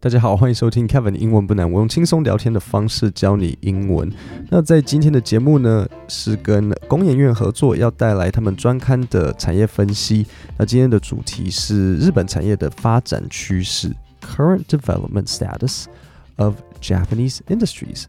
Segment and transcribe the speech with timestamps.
[0.00, 4.08] 大家好，欢迎收听 Kevin 英文不难，我用轻松聊天的方式教你英文。
[4.48, 10.24] 那在今天的节目呢，是跟工研院合作，要带来他们专刊的产业分析。
[10.56, 15.86] 那今天的主题是日本产业的发展趋势，Current Development Status
[16.36, 18.04] of Japanese Industries.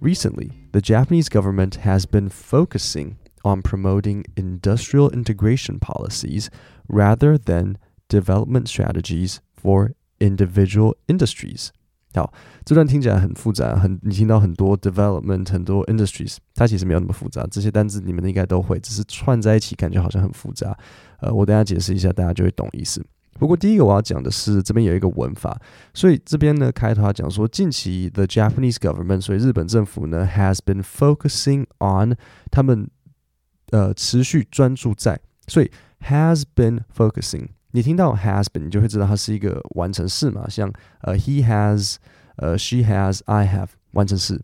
[0.00, 6.46] Recently, the Japanese government has been focusing on promoting industrial integration policies
[6.88, 7.74] rather than
[8.08, 9.90] development strategies for
[10.20, 11.68] Individual industries，
[12.12, 12.30] 好，
[12.62, 17.46] 这段听起来很复杂，很你听到很多 development，很多 industries，它其实没有那么复杂。
[17.50, 20.76] 这些单字你们应该都会，只是串在一起感觉好像很复杂。
[21.20, 23.02] 呃，我等下解释一下，大家就会懂意思。
[23.38, 25.58] 不过第一个我要讲的是，这边有一个文法，
[25.94, 32.14] 所以这边呢开头要讲说，近期 the Japanese government，所以日本政府呢 has been focusing on，
[32.50, 32.90] 他们
[33.70, 35.70] 呃持续专注在，所以
[36.02, 37.48] has been focusing。
[37.72, 41.96] 你听到 has been，你就会知道它是一个完成式嘛，像呃、he has，
[42.36, 44.40] 呃、she has，I have 完成式。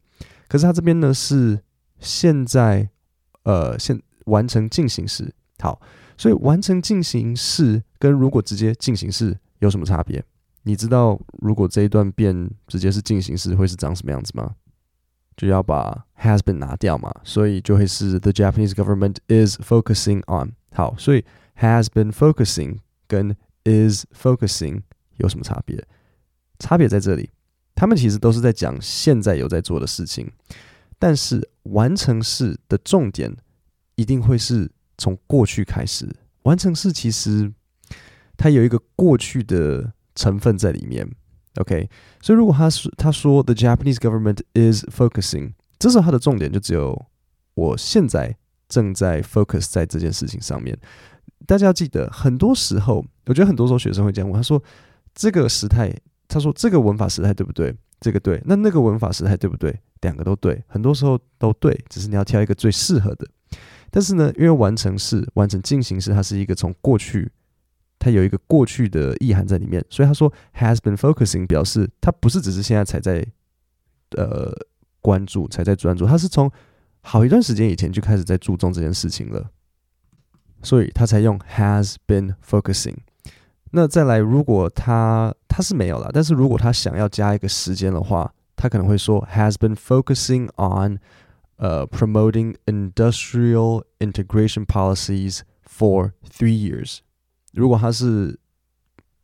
[0.49, 1.61] 可是它这边呢是
[1.99, 2.89] 现在
[3.43, 5.35] 呃现完成进行时。
[5.59, 5.81] 好，
[6.17, 10.23] 所以完成进行式跟如果直接进行式有什么差别？
[10.63, 14.55] 你知道如果这一段变直接是进行式会是长什么样子吗？
[15.37, 20.53] 就要把 has been 拿掉嘛，所以就会是 the Japanese government is focusing on。
[20.73, 21.25] 好，所以
[21.59, 22.79] has been focusing。
[23.07, 24.83] 跟 is focusing
[25.17, 25.87] 有什么差别？
[26.59, 27.31] 差别在这里，
[27.75, 30.31] 他们其实都是在讲现在有在做的事情，
[30.99, 33.37] 但是完成式的重点
[33.97, 36.09] 一定会是从过去开始。
[36.43, 37.53] 完成式其实
[38.37, 41.09] 它有一个过去的成分在里面。
[41.57, 41.89] OK，
[42.21, 47.07] 所以如果他说他说 the Japanese government is focusing，这时候他的重点就只有
[47.55, 48.37] 我现在
[48.69, 50.79] 正在 focus 在这件事情上面。
[51.47, 54.63] 大家要记得，很多时候，我觉得很多时候学生会这样问，他说
[55.15, 55.95] ：“这个时态，
[56.29, 57.75] 他说这个文法时态对不对？
[58.01, 59.79] 这个对，那那个文法时态对不对？
[60.03, 63.27] 两个都对，很多时候都对，只是你要挑一个最适合的。
[63.91, 67.31] 但是呢，因为完成式、完成进行式，它是一个从过去，
[67.99, 73.27] 它有一个过去的意涵在里面，所以他说 has been focusing 表示它不是只是现在才在
[74.17, 74.53] 呃
[75.01, 76.51] 关注，才在专注，它是从
[77.01, 79.51] 好一段时间以前就开始在注重这件事情了。”
[80.63, 82.97] 所以他才用 has been focusing。
[83.73, 90.99] 那再来，如果他他是没有了，但是如果他想要加一个时间的话，他可能会说 has been focusing on
[91.59, 96.99] 呃、promoting industrial integration policies for three years。
[97.53, 98.39] 如果他是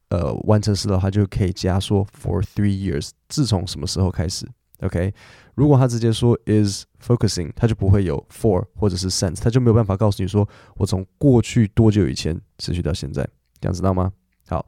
[0.09, 3.11] 呃完成式的话，就可以加说 for three years。
[3.29, 4.49] 自从什么时候开始
[4.83, 5.15] ？OK，
[5.55, 13.27] 如果他直接说 is focusing，他就不会有 for 或者是 since，他就没有办法告诉你说我从过去多久以前持续到现在，
[13.61, 14.13] 这样知道吗？
[14.49, 14.67] 好，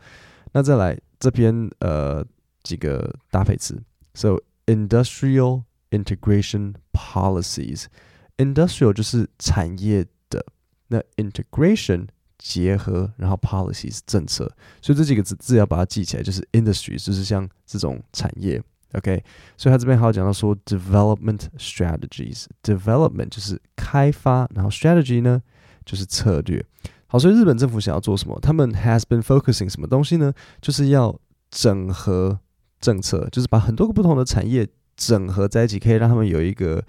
[0.53, 2.25] 那再来这边呃
[2.63, 3.81] 几个搭配词
[4.15, 10.45] ，so industrial integration policies，industrial 就是产业的，
[10.89, 12.07] 那 integration
[12.39, 14.51] 结合，然后 policies 政策，
[14.81, 18.63] 所以这几个字字要把它记起来，就是 industry 就是像这种产业。
[18.95, 19.23] OK，
[19.57, 25.43] 所以他这边还有讲到说 development strategies，development 就是开发，然后 strategy 呢
[25.85, 26.65] 就是策略。
[27.07, 28.39] 好，所以日本政府想要做什么？
[28.41, 30.33] 他们 has been focusing 什么东西呢？
[30.61, 31.19] 就是要
[31.51, 32.39] 整合
[32.81, 34.67] 政策，就是把很多个不同的产业
[34.97, 36.83] 整合在一起，可以让他们有一个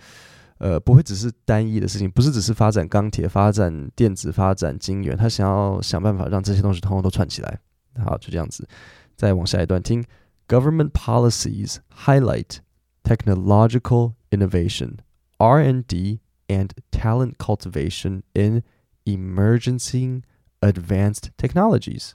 [0.57, 7.59] 呃不会只是单一的事情，不是只是发展钢铁、发展电子、发展晶圆，他想要想办法让这些东西通通都串起来。
[8.03, 8.67] 好，就这样子，
[9.15, 10.03] 再往下一段听。
[10.47, 12.61] Government policies highlight
[13.03, 15.01] technological innovation,
[15.39, 18.63] R&D, and talent cultivation in
[19.07, 20.23] emerging
[20.61, 22.13] advanced technologies,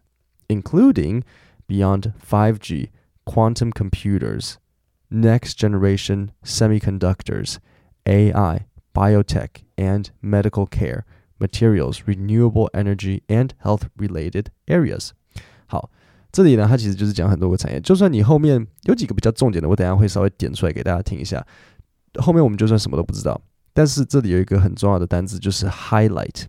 [0.48, 1.24] including
[1.66, 2.90] beyond 5G,
[3.26, 4.58] quantum computers,
[5.10, 7.58] next generation semiconductors,
[8.06, 11.04] AI, biotech, and medical care,
[11.40, 15.14] materials, renewable energy, and health related areas.
[15.66, 15.90] 好。
[16.32, 17.80] 这里呢，它其实就是讲很多个产业。
[17.80, 21.44] 就算你后面有几个比较重点的，我等下会稍微点出来给大家听一下。
[22.14, 23.40] 后面我们就算什么都不知道，
[23.72, 26.44] 但是这里有一个很重要的单字，就是 highlight。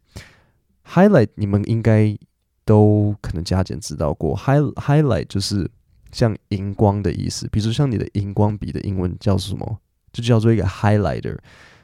[0.85, 2.17] highlight 你们应该
[2.65, 5.69] 都可能加减知道过，high highlight 就是
[6.11, 7.47] 像荧光的意思。
[7.51, 9.79] 比如像你的荧光笔的英文叫什么？
[10.11, 11.37] 就叫做一个 highlighter。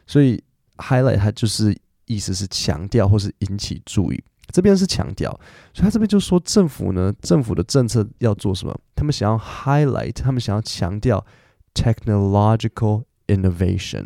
[0.05, 0.44] 所以
[0.77, 4.23] highlight 它就是意思是强调或是引起注意。
[4.51, 5.29] 这边是强调，
[5.73, 8.79] 所以他这边就说政府呢，政府的政策要做什么？
[8.95, 11.25] 他们想要 highlight，他们想要强调
[11.73, 14.05] technological innovation。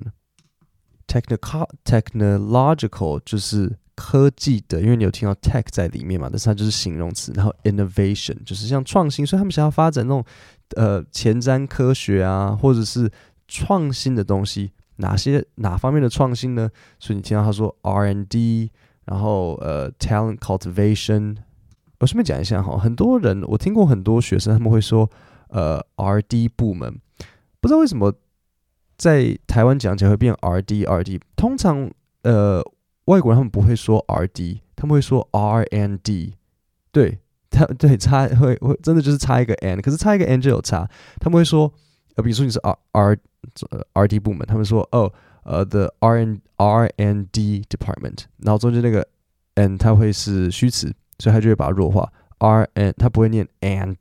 [1.07, 7.31] technical technological 就是科技的，因为你有听到 tech 在里面嘛，但是它就是形容词。
[7.35, 10.23] 然后 innovation 就是像创新，所以他们想要发展那种
[10.77, 13.11] 呃前瞻科学啊，或者是
[13.47, 14.71] 创新的东西。
[14.97, 16.69] 哪些哪方面的创新呢？
[16.99, 18.71] 所以你听到他说 R&D，
[19.05, 21.37] 然后呃 talent cultivation。
[21.99, 25.07] 我顺便讲一下哈，很多人我听过很多学生他们会说
[25.49, 26.99] 呃 R&D 部门，
[27.59, 28.11] 不知道为什么
[28.97, 31.19] 在台湾讲起来会变 R&D R&D。
[31.35, 31.91] 通常
[32.23, 32.59] 呃
[33.05, 36.33] 外国人他们不会说 R&D，他们会说 R N D。
[36.91, 37.19] 对，
[37.51, 40.89] 他对差会会真的就是差一个 N，可是差一个 N 就有差。
[41.19, 41.71] 他们会说
[42.15, 43.17] 呃，比如说你是 R R
[43.93, 45.13] R D 部门，他们说哦，
[45.44, 49.06] 呃，the R N R and D department，然后中间那个
[49.54, 53.96] N 它会是虚词，所以他就会把它弱化，R N 它不会念 and，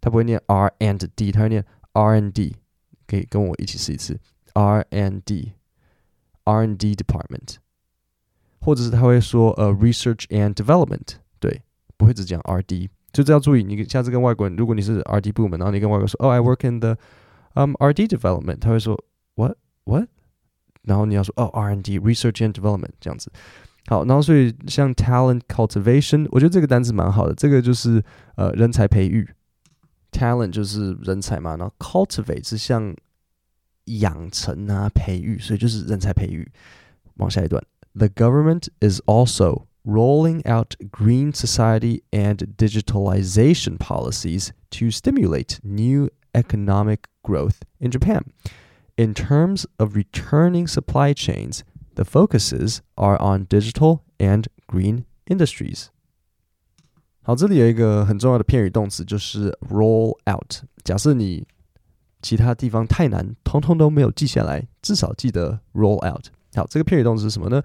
[0.00, 2.56] 它不会念 R and D，它会念 R and D，
[3.06, 4.18] 可以跟我一起试一次，
[4.54, 7.56] R and D，R and D department，
[8.60, 11.62] 或者是他会说呃，research and development，对，
[11.96, 16.96] 不会只讲 R&D，就这要注意，你下次跟外国人，如果你是 R&D 部门，然后你跟外国人说，哦，I work in the
[17.54, 18.98] 嗯、um,，R&D development，他会说
[19.34, 20.08] what what，
[20.86, 23.30] 然后你要说哦，R&D research and development 这样子。
[23.86, 27.34] 好，然后所以像 talent cultivation，我觉得这个单词蛮好的。
[27.34, 28.02] 这个就是
[28.36, 29.28] 呃人才培育，
[30.12, 32.94] talent 就是人才嘛，然后 cultivate 是像
[33.86, 36.48] 养成啊培育，所以就是人才培育。
[37.16, 37.62] 往下一段，
[37.94, 47.56] The government is also rolling out green society and digitalization policies to stimulate new economic growth
[47.80, 48.22] in Japan.
[48.96, 51.60] In terms of returning supply chains,
[51.94, 55.86] the focuses are on digital and green industries.
[57.22, 60.64] 好，这里有一个很重要的片语动词，就是 roll out。
[60.84, 61.46] 假设你
[62.20, 66.26] 其他地方太难，通通都没有记下来，至少记得 roll out。
[66.54, 67.62] 好，这个片语动词是什么呢？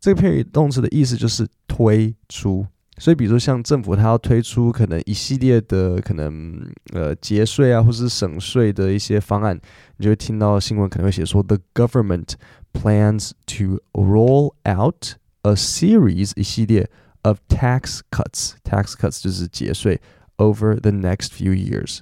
[0.00, 2.66] 这个片语动词的意思就是推出。
[2.97, 9.59] 所以，比如说像政府，它要推出可能一系列的可能呃节税啊，或是省税的一些方案，
[9.97, 12.33] 你就会听到新闻可能会写说，the government
[12.73, 16.89] plans to roll out a series 一系列
[17.23, 18.53] of tax cuts。
[18.63, 19.99] tax cuts 就是节税
[20.37, 21.99] over the next few years。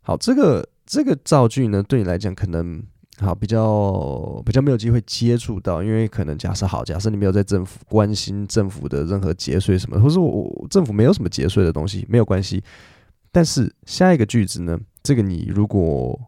[0.00, 2.82] 好，这个这个造句呢，对你来讲可能。
[3.20, 12.62] 好，比较比较没有机会接触到，因为可能假设好，假设你没有在政府关心政府的任何节税什么，或是我，我政府没有什么节税的东西，没有关系。
[13.32, 16.18] 但是下一个句子呢，这个你如果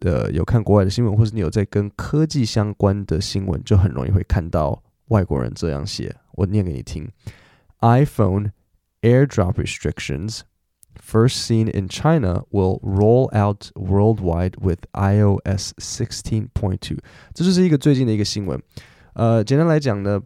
[0.00, 6.16] 呃有看国外的新闻，或是你有在跟科技相关的新闻，就很容易会看到外国人这样写。
[6.32, 7.06] 我念给你听
[7.80, 8.52] ：iPhone
[9.02, 10.40] AirDrop restrictions。
[11.00, 16.98] First seen in China will roll out worldwide with iOS 16.2。
[17.32, 18.60] 这就是一个最近的一个新闻。
[19.14, 20.20] 呃，简单来讲呢，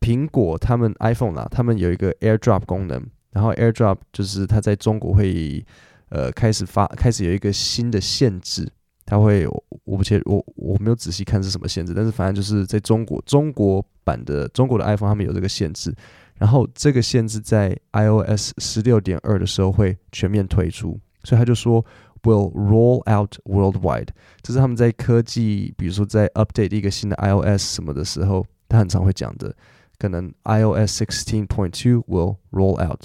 [0.00, 5.64] 苹果他们 iPhone 啦，他们有一个 AirDrop 功能，然后 AirDrop 就是它在中国会
[6.08, 8.70] 呃开始发，开始有一个新的限制，
[9.04, 9.46] 它会
[9.84, 15.94] 我不切我我没有仔细看是什么限制，但是反正就是在中国中国版的中国的 iPhone 他们有这个限制。
[16.39, 21.83] 然后这个限制在 iOS 十六点二的时候会全面推出，所以他就说
[22.23, 24.09] will roll out worldwide。
[24.41, 29.55] 这是他们在科技，比如说在 update 一个新的 iOS 什么的时候，他很常会讲的。
[29.97, 33.01] 可能 iOS sixteen point two will roll out，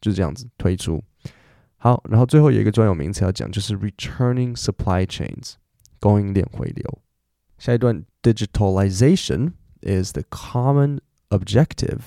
[0.00, 1.02] 就是这样子推出。
[1.76, 5.54] 好，然后最后有一个专有名词要讲，就是 returning supply chains，
[5.98, 6.98] 供应链回流。
[7.58, 11.98] 下一段 digitalization is the common objective。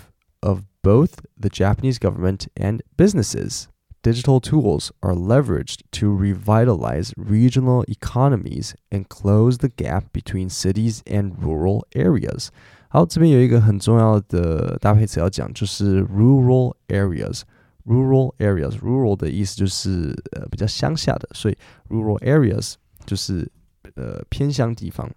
[0.42, 3.68] of both the Japanese government and businesses.
[4.02, 11.42] Digital tools are leveraged to revitalize regional economies and close the gap between cities and
[11.42, 12.50] rural areas.
[12.90, 21.58] 好，这边有一个很重要的搭配词要讲，就是 rural areas。rural areas，rural 的意思就是呃比较乡下的，所以
[21.90, 23.50] rural areas 就是
[23.96, 25.10] 呃偏乡地方，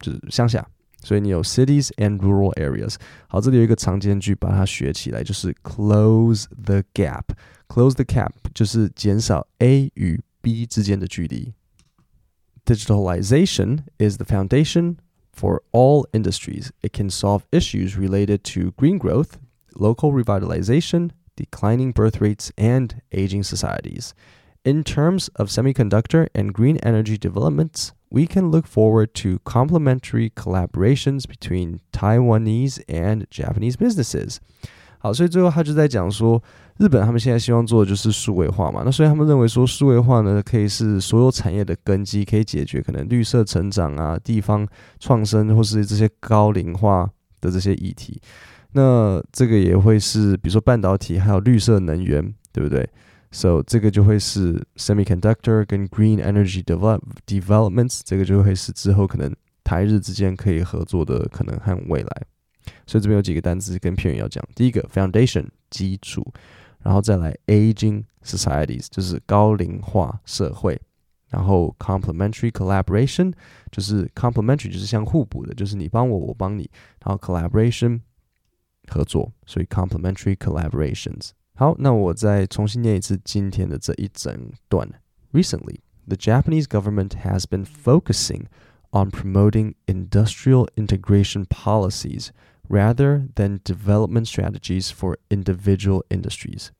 [0.00, 0.64] 就是乡下。
[1.02, 2.96] 所以你有 cities and rural areas。
[3.28, 11.52] 好，这里有一个常见句，把它学起来，就是 close the gap。close the gap 就是减少 A 与 B 之间的距离。
[12.64, 14.96] Digitalization is the foundation
[15.34, 16.70] for all industries.
[16.80, 19.32] It can solve issues related to green growth,
[19.74, 24.12] local revitalization, declining birth rates, and aging societies.
[24.64, 31.23] In terms of semiconductor and green energy developments, we can look forward to complementary collaborations
[31.25, 34.37] between Taiwanese and Japanese businesses。
[34.99, 36.43] 好，所以最后他就在讲说，
[36.77, 38.81] 日本他们现在希望做的就是数位化嘛。
[38.83, 44.67] 那所以他们认为说，数位化呢，可以是所有产业的根基，可以解决可能绿色成长啊、地方
[44.99, 48.21] 创生或是这些高龄化的这些议题。
[48.73, 52.87] 那这个也会是，比如说半导体还有绿色能源，对不对
[53.30, 62.22] ？So 这个就会是 semiconductor 跟 green energy develop developments，这个就会是之后可能台日之间可以合作的可能和未来。
[62.86, 64.42] 所以这边有几个单词跟片语要讲。
[64.54, 66.24] 第一个 foundation 基础，
[66.82, 70.80] 然后再来 aging societies 就是高龄化社会，
[71.28, 73.32] 然后 complementary collaboration
[73.70, 76.70] 就是 complementary 就是相互补的，就是你帮我我帮你，
[77.04, 78.00] 然后 collaboration
[78.86, 81.30] 合作，所以 complementary collaborations。
[81.58, 84.88] 好，那我再重新念一次今天的这一整段。
[85.32, 88.46] Recently, the Japanese government has been focusing
[88.90, 92.30] on promoting industrial integration policies
[92.68, 96.70] rather than development strategies for individual industries.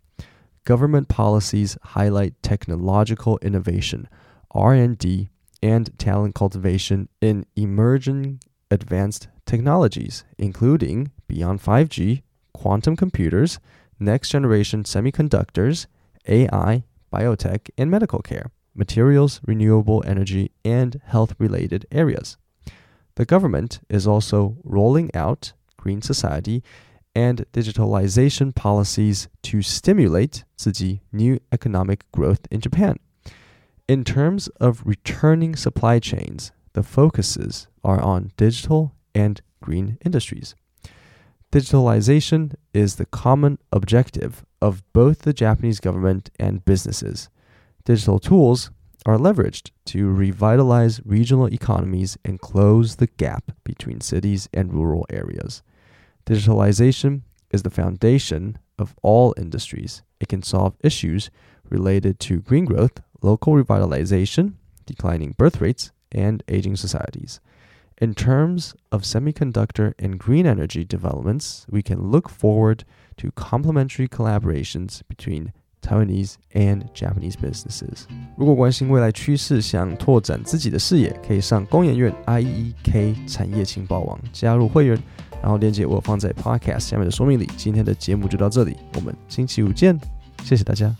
[0.64, 4.08] Government policies highlight technological innovation,
[4.50, 5.28] R&D,
[5.62, 12.22] and talent cultivation in emerging advanced technologies, including beyond 5G,
[12.52, 13.58] quantum computers,
[13.99, 15.87] next generation semiconductors,
[16.27, 22.37] AI, biotech, and medical care, materials, renewable energy, and health related areas.
[23.15, 26.63] The government is also rolling out green society
[27.15, 32.97] and digitalization policies to stimulate 刺激 new economic growth in Japan.
[33.87, 40.55] In terms of returning supply chains, the focuses are on digital and green industries.
[41.51, 47.27] Digitalization is the common objective of both the Japanese government and businesses.
[47.85, 48.69] Digital tools
[49.07, 55.63] are leveraged to revitalize regional economies and close the gap between cities and rural areas.
[56.27, 60.03] Digitalization is the foundation of all industries.
[60.19, 61.31] It can solve issues
[61.67, 64.53] related to green growth, local revitalization,
[64.85, 67.39] declining birth rates, and aging societies.
[68.00, 72.80] In terms of semiconductor and green energy developments, we can look forward
[73.18, 78.06] to complementary collaborations between Taiwanese and Japanese businesses。
[78.36, 85.00] 如果关心未来趋势，想拓展自己的视野，可以上工研院 IEK 产业情报网加入会员，
[85.40, 87.48] 然后链接我放在 Podcast 下面的说明里。
[87.56, 89.96] 今天的节目就到这里，我们星期五见，
[90.42, 90.92] 谢谢大家。